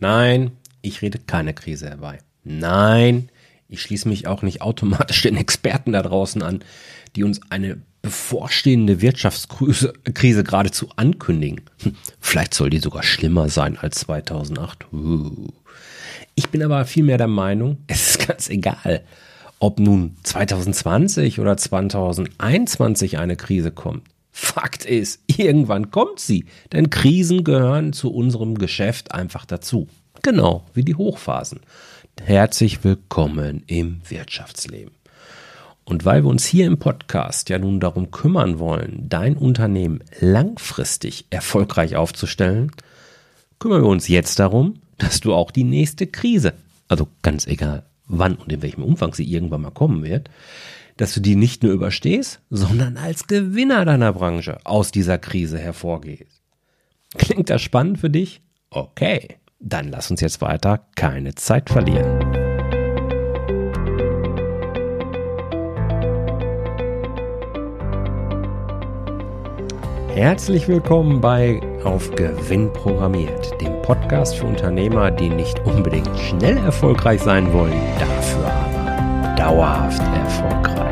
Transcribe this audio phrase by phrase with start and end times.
[0.00, 0.52] Nein,
[0.82, 2.18] ich rede keine Krise herbei.
[2.44, 3.30] Nein,
[3.68, 6.60] ich schließe mich auch nicht automatisch den Experten da draußen an,
[7.16, 11.62] die uns eine bevorstehende Wirtschaftskrise Krise geradezu ankündigen.
[11.82, 14.92] Hm, vielleicht soll die sogar schlimmer sein als 2008.
[14.92, 15.48] Uh.
[16.34, 19.02] Ich bin aber vielmehr der Meinung, es ist ganz egal,
[19.58, 24.02] ob nun 2020 oder 2021 eine Krise kommt.
[24.36, 29.86] Fakt ist, irgendwann kommt sie, denn Krisen gehören zu unserem Geschäft einfach dazu.
[30.22, 31.60] Genau wie die Hochphasen.
[32.20, 34.92] Herzlich willkommen im Wirtschaftsleben.
[35.84, 41.26] Und weil wir uns hier im Podcast ja nun darum kümmern wollen, dein Unternehmen langfristig
[41.30, 42.72] erfolgreich aufzustellen,
[43.60, 46.54] kümmern wir uns jetzt darum, dass du auch die nächste Krise,
[46.88, 50.28] also ganz egal wann und in welchem Umfang sie irgendwann mal kommen wird,
[50.96, 56.42] dass du die nicht nur überstehst, sondern als Gewinner deiner Branche aus dieser Krise hervorgehst.
[57.16, 58.42] Klingt das spannend für dich?
[58.70, 62.20] Okay, dann lass uns jetzt weiter keine Zeit verlieren.
[70.08, 77.20] Herzlich willkommen bei Auf Gewinn programmiert, dem Podcast für Unternehmer, die nicht unbedingt schnell erfolgreich
[77.20, 78.74] sein wollen, dafür aber
[79.36, 80.83] dauerhaft erfolgreich.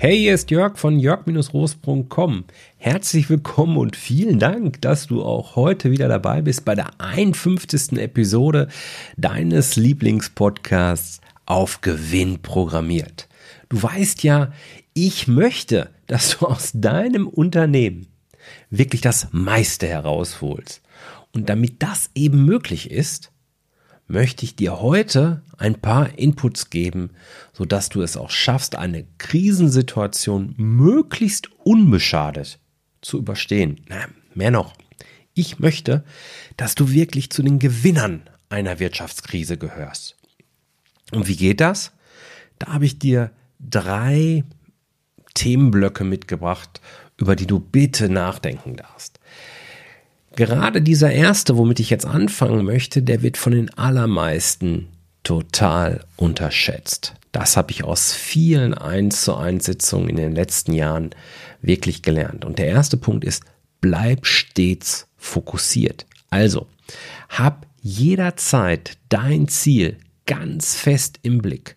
[0.00, 2.44] Hey, hier ist Jörg von jörg-roos.com.
[2.76, 7.94] Herzlich willkommen und vielen Dank, dass du auch heute wieder dabei bist bei der 51.
[7.98, 8.68] Episode
[9.16, 13.26] deines Lieblingspodcasts auf Gewinn programmiert.
[13.70, 14.52] Du weißt ja,
[14.94, 18.06] ich möchte, dass du aus deinem Unternehmen
[18.70, 20.80] wirklich das meiste herausholst.
[21.34, 23.32] Und damit das eben möglich ist,
[24.08, 27.10] möchte ich dir heute ein paar Inputs geben,
[27.52, 32.58] sodass du es auch schaffst, eine Krisensituation möglichst unbeschadet
[33.02, 33.80] zu überstehen.
[33.88, 34.74] Na, mehr noch.
[35.34, 36.04] Ich möchte,
[36.56, 40.16] dass du wirklich zu den Gewinnern einer Wirtschaftskrise gehörst.
[41.12, 41.92] Und wie geht das?
[42.58, 43.30] Da habe ich dir
[43.60, 44.44] drei
[45.34, 46.80] Themenblöcke mitgebracht,
[47.18, 49.17] über die du bitte nachdenken darfst.
[50.38, 54.86] Gerade dieser erste, womit ich jetzt anfangen möchte, der wird von den allermeisten
[55.24, 57.14] total unterschätzt.
[57.32, 61.10] Das habe ich aus vielen 1 zu 1 Sitzungen in den letzten Jahren
[61.60, 62.44] wirklich gelernt.
[62.44, 63.42] Und der erste Punkt ist,
[63.80, 66.06] bleib stets fokussiert.
[66.30, 66.68] Also,
[67.28, 71.74] hab jederzeit dein Ziel ganz fest im Blick.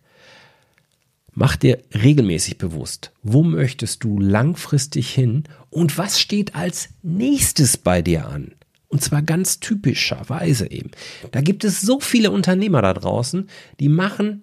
[1.33, 8.01] Mach dir regelmäßig bewusst, wo möchtest du langfristig hin und was steht als nächstes bei
[8.01, 8.53] dir an.
[8.89, 10.91] Und zwar ganz typischerweise eben.
[11.31, 13.49] Da gibt es so viele Unternehmer da draußen,
[13.79, 14.41] die machen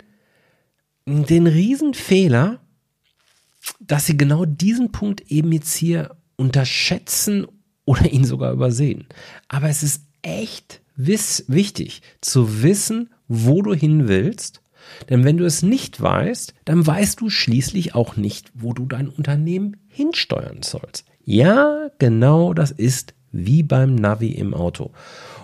[1.05, 2.61] den Riesenfehler,
[3.81, 7.47] dass sie genau diesen Punkt eben jetzt hier unterschätzen
[7.85, 9.07] oder ihn sogar übersehen.
[9.49, 14.63] Aber es ist echt wichtig zu wissen, wo du hin willst
[15.09, 19.09] denn wenn du es nicht weißt, dann weißt du schließlich auch nicht, wo du dein
[19.09, 21.05] Unternehmen hinsteuern sollst.
[21.25, 24.93] Ja, genau das ist wie beim Navi im Auto.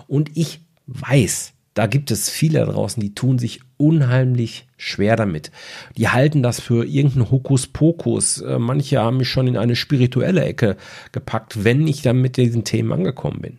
[0.07, 5.51] Und ich weiß, da gibt es viele draußen, die tun sich unheimlich schwer damit.
[5.97, 8.41] Die halten das für irgendeinen Hokuspokus.
[8.41, 10.77] Äh, manche haben mich schon in eine spirituelle Ecke
[11.11, 13.57] gepackt, wenn ich dann mit diesen Themen angekommen bin.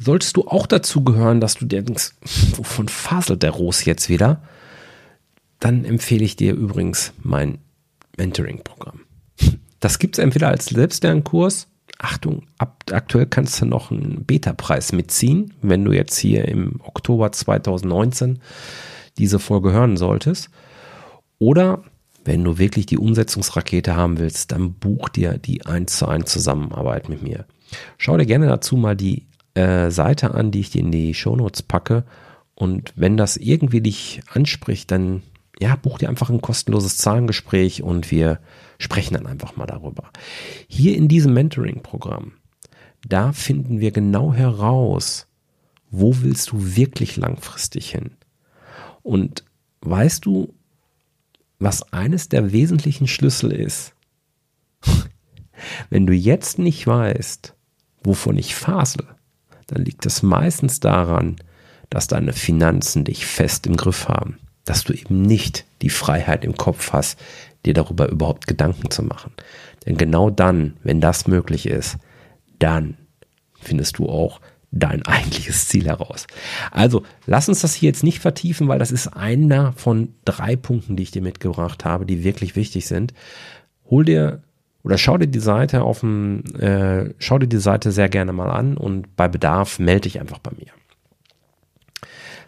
[0.00, 2.14] Solltest du auch dazu gehören, dass du denkst,
[2.56, 4.42] wovon faselt der Ros jetzt wieder?
[5.60, 7.58] Dann empfehle ich dir übrigens mein
[8.16, 9.00] Mentoring-Programm.
[9.80, 11.68] Das gibt es entweder als Selbstlernkurs.
[11.98, 17.30] Achtung, ab, aktuell kannst du noch einen Beta-Preis mitziehen, wenn du jetzt hier im Oktober
[17.30, 18.40] 2019
[19.18, 20.50] diese Folge hören solltest.
[21.38, 21.84] Oder
[22.24, 27.08] wenn du wirklich die Umsetzungsrakete haben willst, dann buch dir die 1 zu 1 Zusammenarbeit
[27.08, 27.46] mit mir.
[27.98, 31.62] Schau dir gerne dazu mal die äh, Seite an, die ich dir in die Shownotes
[31.62, 32.04] packe.
[32.54, 35.22] Und wenn das irgendwie dich anspricht, dann
[35.60, 38.40] ja, buch dir einfach ein kostenloses Zahlengespräch und wir
[38.78, 40.10] sprechen dann einfach mal darüber.
[40.68, 42.32] Hier in diesem Mentoring-Programm,
[43.06, 45.26] da finden wir genau heraus,
[45.90, 48.12] wo willst du wirklich langfristig hin?
[49.02, 49.44] Und
[49.80, 50.54] weißt du,
[51.58, 53.94] was eines der wesentlichen Schlüssel ist?
[55.90, 57.54] Wenn du jetzt nicht weißt,
[58.04, 59.06] wovon ich fasel,
[59.66, 61.36] dann liegt es meistens daran,
[61.90, 64.38] dass deine Finanzen dich fest im Griff haben
[64.68, 67.18] dass du eben nicht die Freiheit im Kopf hast,
[67.64, 69.32] dir darüber überhaupt Gedanken zu machen.
[69.86, 71.96] Denn genau dann, wenn das möglich ist,
[72.58, 72.96] dann
[73.60, 76.26] findest du auch dein eigentliches Ziel heraus.
[76.70, 80.96] Also lass uns das hier jetzt nicht vertiefen, weil das ist einer von drei Punkten,
[80.96, 83.14] die ich dir mitgebracht habe, die wirklich wichtig sind.
[83.88, 84.42] hol dir
[84.84, 88.50] oder schau dir die Seite auf dem, äh, schau dir die Seite sehr gerne mal
[88.50, 90.72] an und bei Bedarf melde dich einfach bei mir.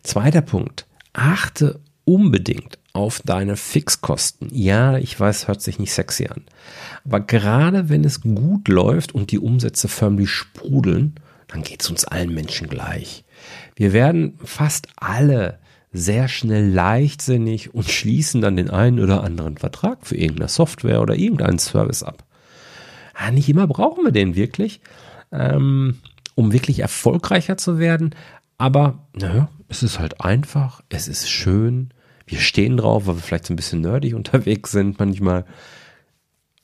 [0.02, 0.86] Zweiter Punkt.
[1.12, 1.80] Achte
[2.10, 4.48] unbedingt auf deine Fixkosten.
[4.52, 6.42] Ja, ich weiß, hört sich nicht sexy an.
[7.04, 11.14] Aber gerade wenn es gut läuft und die Umsätze förmlich sprudeln,
[11.46, 13.24] dann geht es uns allen Menschen gleich.
[13.76, 15.60] Wir werden fast alle
[15.92, 21.14] sehr schnell leichtsinnig und schließen dann den einen oder anderen Vertrag für irgendeine Software oder
[21.14, 22.24] irgendeinen Service ab.
[23.20, 24.80] Ja, nicht immer brauchen wir den wirklich,
[25.30, 25.98] ähm,
[26.34, 28.16] um wirklich erfolgreicher zu werden.
[28.58, 31.90] Aber naja, es ist halt einfach, es ist schön.
[32.30, 35.44] Wir stehen drauf, weil wir vielleicht so ein bisschen nerdig unterwegs sind manchmal.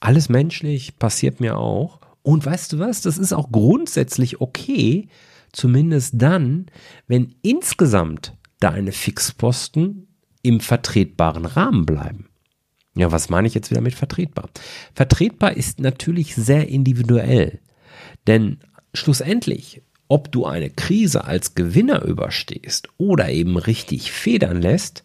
[0.01, 2.01] Alles menschlich, passiert mir auch.
[2.23, 5.09] Und weißt du was, das ist auch grundsätzlich okay,
[5.53, 6.67] zumindest dann,
[7.07, 10.09] wenn insgesamt deine Fixposten
[10.43, 12.29] im vertretbaren Rahmen bleiben.
[12.97, 14.49] Ja, was meine ich jetzt wieder mit vertretbar?
[14.95, 17.61] Vertretbar ist natürlich sehr individuell.
[18.27, 18.59] Denn
[18.95, 25.05] schlussendlich, ob du eine Krise als Gewinner überstehst oder eben richtig federn lässt,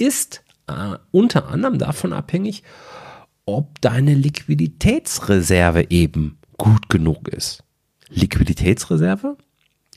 [0.00, 2.62] ist äh, unter anderem davon abhängig,
[3.46, 7.64] ob deine Liquiditätsreserve eben gut genug ist.
[8.08, 9.36] Liquiditätsreserve?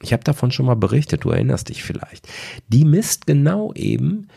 [0.02, 2.28] Ich habe davon schon mal berichtet, du erinnerst dich vielleicht.
[2.68, 4.28] Die misst genau eben,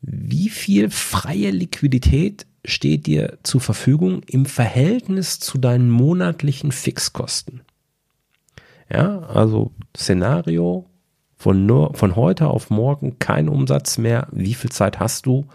[0.00, 7.62] wie viel freie Liquidität steht dir zur Verfügung im Verhältnis zu deinen monatlichen Fixkosten.
[8.90, 10.86] Ja, also Szenario
[11.46, 14.26] von nur von heute auf morgen kein Umsatz mehr.
[14.32, 15.46] Wie viel Zeit hast du,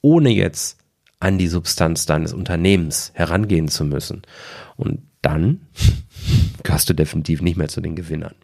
[0.00, 0.76] ohne jetzt
[1.20, 4.22] an die Substanz deines Unternehmens herangehen zu müssen?
[4.76, 5.60] Und dann
[6.64, 8.34] gehörst du definitiv nicht mehr zu den Gewinnern.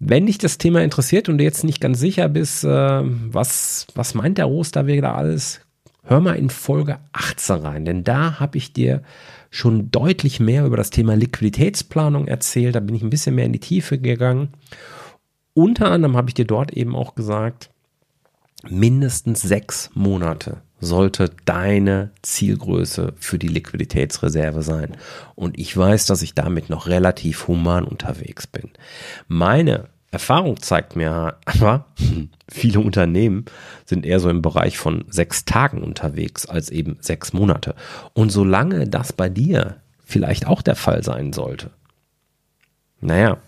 [0.00, 4.14] Wenn dich das Thema interessiert und du jetzt nicht ganz sicher bist, äh, was, was
[4.14, 5.60] meint der Osterweg da alles,
[6.02, 9.02] hör mal in Folge 18 rein, denn da habe ich dir
[9.50, 12.74] schon deutlich mehr über das Thema Liquiditätsplanung erzählt.
[12.74, 14.48] Da bin ich ein bisschen mehr in die Tiefe gegangen.
[15.58, 17.70] Unter anderem habe ich dir dort eben auch gesagt,
[18.68, 24.96] mindestens sechs Monate sollte deine Zielgröße für die Liquiditätsreserve sein.
[25.34, 28.70] Und ich weiß, dass ich damit noch relativ human unterwegs bin.
[29.26, 31.86] Meine Erfahrung zeigt mir aber,
[32.48, 33.46] viele Unternehmen
[33.84, 37.74] sind eher so im Bereich von sechs Tagen unterwegs als eben sechs Monate.
[38.12, 41.70] Und solange das bei dir vielleicht auch der Fall sein sollte,
[43.00, 43.38] naja,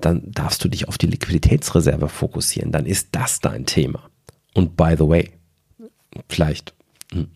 [0.00, 2.72] dann darfst du dich auf die Liquiditätsreserve fokussieren.
[2.72, 4.10] Dann ist das dein Thema.
[4.54, 5.30] Und by the way,
[6.28, 6.74] vielleicht
[7.12, 7.28] hm,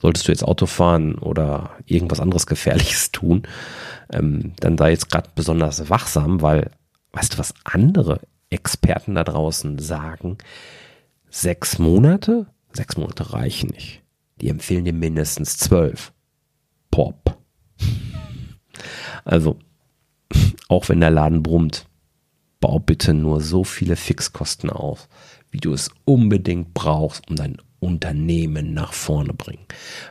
[0.00, 3.42] solltest du jetzt Auto fahren oder irgendwas anderes Gefährliches tun,
[4.10, 6.70] ähm, dann sei jetzt gerade besonders wachsam, weil,
[7.12, 8.20] weißt du, was andere
[8.50, 10.38] Experten da draußen sagen?
[11.30, 12.46] Sechs Monate?
[12.72, 14.02] Sechs Monate reichen nicht.
[14.40, 16.12] Die empfehlen dir mindestens zwölf.
[16.90, 17.38] Pop.
[19.24, 19.58] Also,
[20.68, 21.86] auch wenn der Laden brummt,
[22.62, 25.08] bau bitte nur so viele Fixkosten auf,
[25.50, 29.66] wie du es unbedingt brauchst, um dein Unternehmen nach vorne bringen.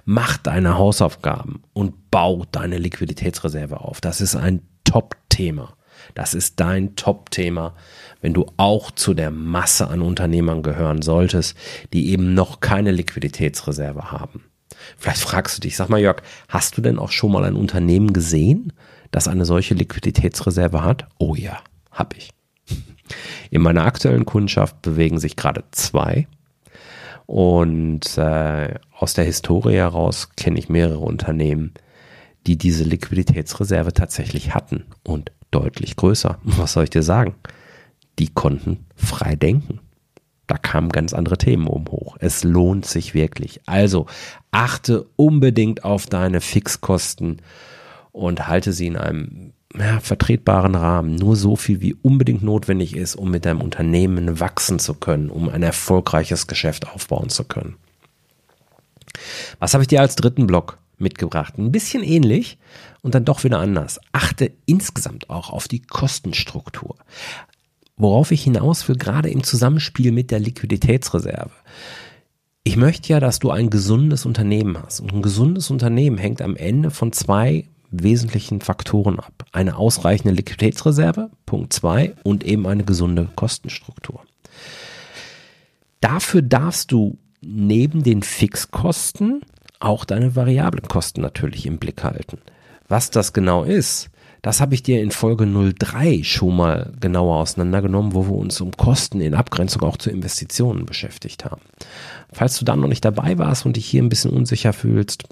[0.06, 4.01] Mach deine Hausaufgaben und bau deine Liquiditätsreserve auf.
[4.01, 5.74] Das ist ein Top-Thema.
[6.13, 7.74] Das ist dein Top-Thema,
[8.19, 11.56] wenn du auch zu der Masse an Unternehmern gehören solltest,
[11.94, 14.44] die eben noch keine Liquiditätsreserve haben.
[14.97, 18.11] Vielleicht fragst du dich, sag mal Jörg, hast du denn auch schon mal ein Unternehmen
[18.11, 18.73] gesehen,
[19.11, 21.07] das eine solche Liquiditätsreserve hat?
[21.18, 21.59] Oh ja,
[21.92, 22.31] hab ich.
[23.51, 26.27] In meiner aktuellen Kundschaft bewegen sich gerade zwei
[27.25, 31.73] und äh, aus der Historie heraus kenne ich mehrere Unternehmen,
[32.47, 36.39] die diese Liquiditätsreserve tatsächlich hatten und deutlich größer.
[36.43, 37.35] Was soll ich dir sagen?
[38.19, 39.81] Die konnten frei denken.
[40.47, 42.15] Da kamen ganz andere Themen um hoch.
[42.19, 43.61] Es lohnt sich wirklich.
[43.65, 44.05] Also
[44.51, 47.41] achte unbedingt auf deine Fixkosten
[48.13, 53.16] und halte sie in einem ja, vertretbaren Rahmen, nur so viel wie unbedingt notwendig ist,
[53.16, 57.75] um mit deinem Unternehmen wachsen zu können, um ein erfolgreiches Geschäft aufbauen zu können.
[59.59, 61.57] Was habe ich dir als dritten Block mitgebracht?
[61.57, 62.57] Ein bisschen ähnlich
[63.01, 63.99] und dann doch wieder anders.
[64.11, 66.95] Achte insgesamt auch auf die Kostenstruktur.
[67.97, 71.51] Worauf ich hinaus will, gerade im Zusammenspiel mit der Liquiditätsreserve.
[72.63, 74.99] Ich möchte ja, dass du ein gesundes Unternehmen hast.
[74.99, 79.45] Und ein gesundes Unternehmen hängt am Ende von zwei wesentlichen Faktoren ab.
[79.52, 84.21] Eine ausreichende Liquiditätsreserve, Punkt zwei, und eben eine gesunde Kostenstruktur.
[86.00, 89.42] Dafür darfst du neben den Fixkosten
[89.80, 92.40] auch deine variablen Kosten natürlich im Blick halten.
[92.88, 94.10] Was das genau ist,
[94.42, 98.71] das habe ich dir in Folge 03 schon mal genauer auseinandergenommen, wo wir uns um
[98.71, 101.62] Kosten in Abgrenzung auch zu Investitionen beschäftigt haben.
[102.33, 105.26] Falls du da noch nicht dabei warst und dich hier ein bisschen unsicher fühlst,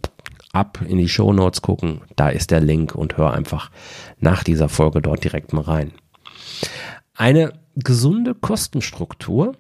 [0.52, 2.02] ab in die Show Notes gucken.
[2.16, 3.72] Da ist der Link und hör einfach
[4.20, 5.92] nach dieser Folge dort direkt mal rein.
[7.14, 9.56] Eine gesunde Kostenstruktur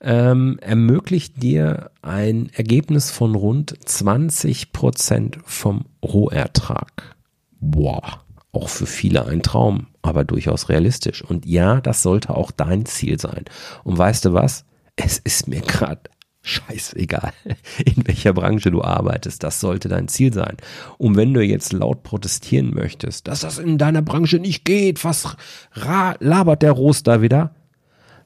[0.00, 7.16] ähm, ermöglicht dir ein Ergebnis von rund 20 Prozent vom Rohertrag.
[7.60, 8.20] Boah,
[8.52, 11.22] auch für viele ein Traum, aber durchaus realistisch.
[11.22, 13.44] Und ja, das sollte auch dein Ziel sein.
[13.82, 14.64] Und weißt du was?
[14.96, 16.02] Es ist mir gerade
[16.48, 17.32] scheißegal,
[17.84, 19.42] in welcher Branche du arbeitest.
[19.42, 20.56] Das sollte dein Ziel sein.
[20.96, 25.36] Und wenn du jetzt laut protestieren möchtest, dass das in deiner Branche nicht geht, was
[25.74, 27.54] labert der Rost da wieder?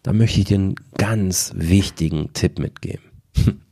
[0.02, 3.05] da möchte ich dir einen ganz wichtigen Tipp mitgeben.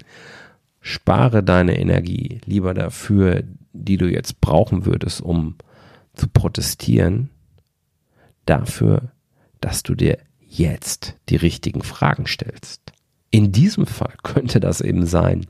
[0.80, 5.56] Spare deine Energie lieber dafür, die du jetzt brauchen würdest, um
[6.14, 7.30] zu protestieren,
[8.46, 9.12] dafür,
[9.60, 12.92] dass du dir jetzt die richtigen Fragen stellst.
[13.30, 15.46] In diesem Fall könnte das eben sein,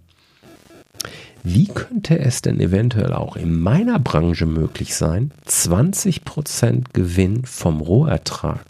[1.42, 8.60] wie könnte es denn eventuell auch in meiner Branche möglich sein, 20% Gewinn vom Rohertrag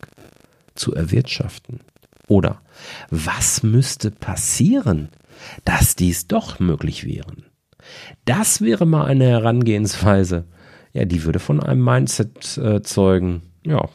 [0.77, 1.81] zu erwirtschaften?
[2.29, 2.63] Oder
[3.11, 5.09] was müsste passieren,
[5.65, 7.35] dass dies doch möglich wäre?
[8.25, 10.45] Das wäre mal eine Herangehensweise,
[10.93, 13.89] ja, die würde von einem Mindset äh, zeugen, ja,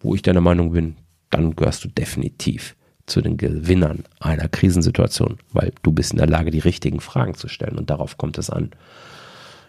[0.00, 0.96] wo ich deiner Meinung bin,
[1.30, 2.76] dann gehörst du definitiv
[3.08, 7.48] zu den Gewinnern einer Krisensituation, weil du bist in der Lage, die richtigen Fragen zu
[7.48, 8.70] stellen und darauf kommt es an.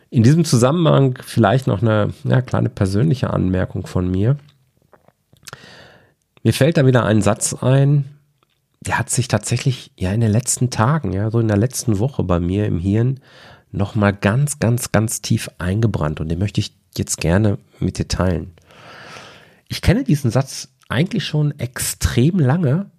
[0.10, 4.38] In diesem Zusammenhang vielleicht noch eine ja, kleine persönliche Anmerkung von mir.
[6.44, 8.06] Mir fällt da wieder ein Satz ein,
[8.82, 12.24] der hat sich tatsächlich ja in den letzten Tagen, ja, so in der letzten Woche
[12.24, 13.20] bei mir im Hirn
[13.72, 18.54] nochmal ganz, ganz, ganz tief eingebrannt und den möchte ich jetzt gerne mit dir teilen.
[19.68, 22.90] Ich kenne diesen Satz eigentlich schon extrem lange,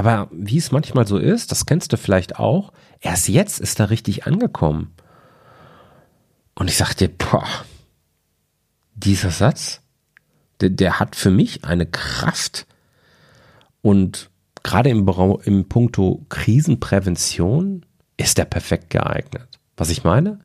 [0.00, 3.90] aber wie es manchmal so ist, das kennst du vielleicht auch, erst jetzt ist er
[3.90, 4.94] richtig angekommen.
[6.54, 7.46] Und ich sagte, boah,
[8.94, 9.82] dieser Satz,
[10.60, 12.66] der, der hat für mich eine Kraft,
[13.82, 14.30] und
[14.62, 15.06] gerade im,
[15.44, 17.84] im Punkto Krisenprävention
[18.16, 19.58] ist er perfekt geeignet.
[19.76, 20.40] Was ich meine?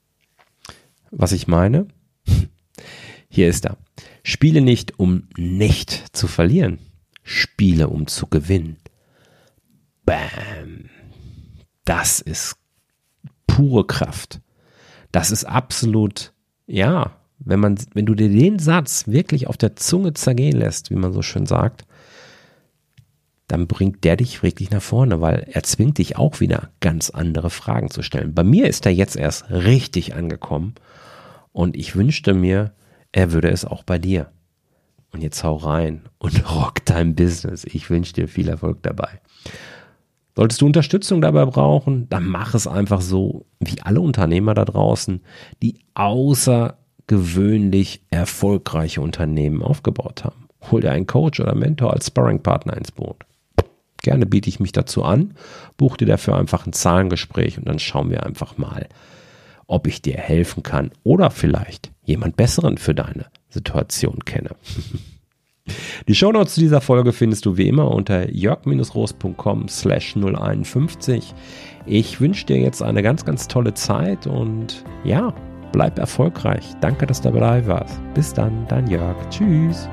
[1.12, 1.88] Was ich meine?
[3.30, 3.78] Hier ist er.
[4.24, 6.80] Spiele nicht, um nicht zu verlieren.
[7.24, 8.78] Spiele, um zu gewinnen.
[10.06, 10.90] Bam.
[11.84, 12.58] Das ist
[13.48, 14.42] pure Kraft.
[15.12, 16.34] Das ist absolut,
[16.68, 20.96] ja, wenn man, wenn du dir den Satz wirklich auf der Zunge zergehen lässt, wie
[20.96, 21.86] man so schön sagt,
[23.48, 27.50] dann bringt der dich wirklich nach vorne, weil er zwingt dich auch wieder ganz andere
[27.50, 28.34] Fragen zu stellen.
[28.34, 30.74] Bei mir ist er jetzt erst richtig angekommen
[31.52, 32.74] und ich wünschte mir,
[33.12, 34.32] er würde es auch bei dir.
[35.12, 37.64] Und jetzt hau rein und rock dein Business.
[37.66, 39.22] Ich wünsche dir viel Erfolg dabei.
[40.36, 45.22] Solltest du Unterstützung dabei brauchen, dann mach es einfach so wie alle Unternehmer da draußen,
[45.64, 50.50] die außergewöhnlich erfolgreiche Unternehmen aufgebaut haben.
[50.70, 53.24] Hol dir einen Coach oder Mentor als Sparringpartner ins Boot.
[54.02, 55.36] Gerne biete ich mich dazu an,
[55.78, 58.90] buch dir dafür einfach ein Zahlengespräch und dann schauen wir einfach mal,
[59.68, 64.50] ob ich dir helfen kann oder vielleicht jemand Besseren für deine Situation kenne.
[66.08, 71.34] Die Shownotes zu dieser Folge findest du wie immer unter jörg-roos.com slash 051.
[71.88, 75.34] Ich wünsche dir jetzt eine ganz, ganz tolle Zeit und ja,
[75.72, 76.74] bleib erfolgreich.
[76.80, 78.00] Danke, dass du dabei warst.
[78.14, 79.16] Bis dann, dein Jörg.
[79.30, 79.90] Tschüss.